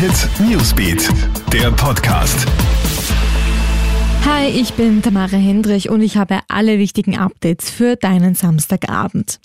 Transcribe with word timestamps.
Hit 0.00 0.30
Newsbeat, 0.40 1.10
der 1.52 1.70
Podcast. 1.72 2.46
Hi, 4.24 4.48
ich 4.48 4.72
bin 4.72 5.02
Tamara 5.02 5.36
Hendrich 5.36 5.90
und 5.90 6.00
ich 6.00 6.16
habe 6.16 6.38
alle 6.48 6.78
wichtigen 6.78 7.18
Updates 7.18 7.68
für 7.68 7.96
deinen 7.96 8.34
Samstagabend. 8.34 9.40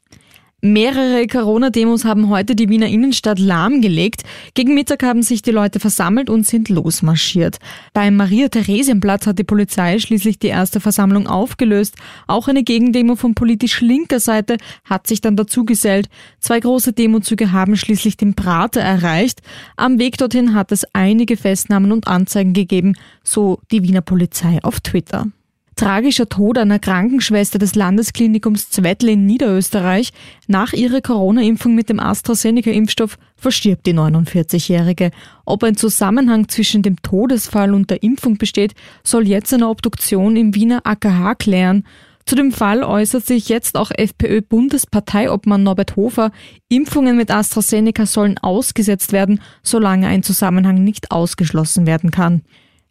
Mehrere 0.66 1.28
Corona-Demos 1.28 2.06
haben 2.06 2.28
heute 2.30 2.56
die 2.56 2.70
Wiener 2.70 2.88
Innenstadt 2.88 3.38
lahmgelegt. 3.38 4.24
Gegen 4.56 4.74
Mittag 4.74 5.04
haben 5.04 5.22
sich 5.22 5.44
die 5.44 5.52
Leute 5.52 5.80
versammelt 5.80 6.28
und 6.28 6.48
sind 6.48 6.70
losmarschiert. 6.70 7.60
Beim 7.94 8.16
Maria-Theresienplatz 8.16 9.28
hat 9.28 9.38
die 9.38 9.44
Polizei 9.44 10.00
schließlich 10.00 10.40
die 10.40 10.48
erste 10.48 10.80
Versammlung 10.80 11.28
aufgelöst. 11.28 11.98
Auch 12.26 12.48
eine 12.48 12.64
Gegendemo 12.64 13.16
von 13.16 13.36
politisch 13.36 13.80
linker 13.82 14.20
Seite 14.20 14.58
hat 14.86 15.06
sich 15.06 15.22
dann 15.22 15.36
dazu 15.36 15.66
gesellt. 15.66 16.10
Zwei 16.40 16.60
große 16.60 16.94
Demozüge 16.94 17.52
haben 17.52 17.78
schließlich 17.78 18.18
den 18.18 18.34
Prater 18.34 18.82
erreicht. 18.82 19.44
Am 19.78 20.00
Weg 20.00 20.18
dorthin 20.18 20.56
hat 20.56 20.72
es 20.72 20.84
einige 20.94 21.38
Festnahmen 21.38 21.92
und 21.92 22.08
Anzeigen 22.08 22.54
gegeben, 22.54 22.96
so 23.24 23.60
die 23.72 23.84
Wiener 23.84 24.02
Polizei 24.02 24.58
auf 24.64 24.80
Twitter. 24.80 25.28
Tragischer 25.76 26.30
Tod 26.30 26.58
einer 26.58 26.80
Krankenschwester 26.80 27.60
des 27.60 27.76
Landesklinikums 27.76 28.70
Zwettl 28.70 29.10
in 29.10 29.26
Niederösterreich. 29.26 30.14
Nach 30.48 30.72
ihrer 30.72 31.02
Corona-Impfung 31.02 31.76
mit 31.76 31.90
dem 31.90 32.00
AstraZeneca-Impfstoff 32.00 33.18
verstirbt 33.36 33.86
die 33.86 33.94
49-Jährige. 33.94 35.12
Ob 35.46 35.64
ein 35.66 35.76
Zusammenhang 35.76 36.48
zwischen 36.48 36.82
dem 36.82 37.02
Todesfall 37.02 37.74
und 37.74 37.90
der 37.90 38.04
Impfung 38.04 38.38
besteht, 38.38 38.74
soll 39.04 39.28
jetzt 39.28 39.54
eine 39.54 39.68
Obduktion 39.68 40.38
im 40.38 40.56
Wiener 40.56 40.86
AKH 40.86 41.36
klären. 41.36 41.84
Zu 42.26 42.36
dem 42.36 42.54
Fall 42.54 42.82
äußert 42.82 43.26
sich 43.26 43.50
jetzt 43.50 43.76
auch 43.76 43.92
FPÖ-Bundesparteiobmann 43.92 45.62
Norbert 45.62 45.98
Hofer. 45.98 46.32
Impfungen 46.70 47.18
mit 47.18 47.32
AstraZeneca 47.32 48.06
sollen 48.06 48.38
ausgesetzt 48.38 49.12
werden, 49.12 49.42
solange 49.62 50.08
ein 50.08 50.24
Zusammenhang 50.24 50.84
nicht 50.84 51.12
ausgeschlossen 51.12 51.86
werden 51.86 52.12
kann. 52.12 52.44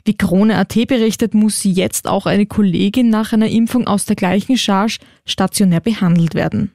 Wie 0.05 0.17
Krone.at 0.17 0.75
berichtet, 0.87 1.33
muss 1.33 1.65
jetzt 1.65 2.07
auch 2.07 2.27
eine 2.27 2.47
Kollegin 2.47 3.09
nach 3.09 3.33
einer 3.33 3.49
Impfung 3.49 3.87
aus 3.87 4.05
der 4.05 4.17
gleichen 4.17 4.59
Charge 4.59 4.99
stationär 5.25 5.81
behandelt 5.81 6.35
werden. 6.35 6.73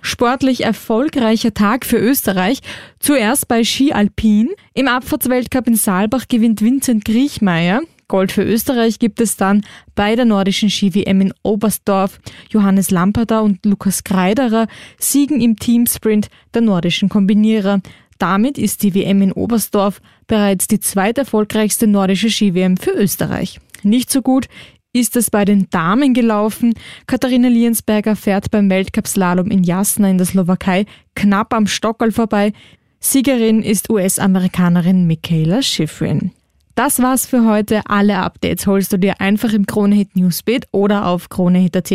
Sportlich 0.00 0.64
erfolgreicher 0.64 1.54
Tag 1.54 1.86
für 1.86 1.96
Österreich. 1.96 2.60
Zuerst 3.00 3.48
bei 3.48 3.64
Ski 3.64 3.92
Alpin. 3.92 4.50
Im 4.74 4.86
Abfahrtsweltcup 4.86 5.66
in 5.66 5.76
Saalbach 5.76 6.28
gewinnt 6.28 6.60
Vincent 6.60 7.04
Griechmeier. 7.04 7.80
Gold 8.06 8.32
für 8.32 8.42
Österreich 8.42 8.98
gibt 8.98 9.20
es 9.20 9.36
dann 9.36 9.64
bei 9.94 10.14
der 10.14 10.26
nordischen 10.26 10.68
Ski-WM 10.68 11.22
in 11.22 11.34
Oberstdorf. 11.42 12.20
Johannes 12.50 12.90
Lamperter 12.90 13.42
und 13.42 13.64
Lukas 13.64 14.04
Kreiderer 14.04 14.66
siegen 14.98 15.40
im 15.40 15.56
Teamsprint 15.56 16.28
der 16.52 16.60
nordischen 16.62 17.08
Kombinierer. 17.08 17.80
Damit 18.18 18.58
ist 18.58 18.82
die 18.82 18.94
WM 18.94 19.22
in 19.22 19.32
Oberstdorf 19.32 20.00
bereits 20.26 20.66
die 20.66 20.80
zweiterfolgreichste 20.80 21.86
nordische 21.86 22.30
Ski-WM 22.30 22.76
für 22.76 22.92
Österreich. 22.92 23.60
Nicht 23.82 24.10
so 24.10 24.22
gut 24.22 24.48
ist 24.94 25.16
es 25.16 25.28
bei 25.28 25.44
den 25.44 25.68
Damen 25.70 26.14
gelaufen. 26.14 26.74
Katharina 27.06 27.48
Liensberger 27.48 28.16
fährt 28.16 28.50
beim 28.50 28.70
Weltcup-Slalom 28.70 29.50
in 29.50 29.64
Jasna 29.64 30.08
in 30.08 30.18
der 30.18 30.26
Slowakei 30.26 30.86
knapp 31.16 31.52
am 31.52 31.66
Stockerl 31.66 32.12
vorbei. 32.12 32.52
Siegerin 33.00 33.62
ist 33.62 33.90
US-Amerikanerin 33.90 35.06
Michaela 35.06 35.62
Schifrin. 35.62 36.30
Das 36.74 37.02
war's 37.02 37.26
für 37.26 37.44
heute. 37.44 37.82
Alle 37.86 38.18
Updates 38.18 38.66
holst 38.66 38.92
du 38.92 38.98
dir 38.98 39.20
einfach 39.20 39.52
im 39.52 39.66
Kronehit 39.66 40.16
Newsbeat 40.16 40.66
oder 40.72 41.06
auf 41.06 41.28
kronehit.at. 41.28 41.92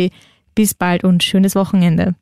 Bis 0.54 0.74
bald 0.74 1.02
und 1.02 1.22
schönes 1.22 1.54
Wochenende. 1.54 2.14